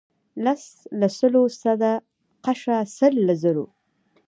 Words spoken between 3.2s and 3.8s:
له زرو.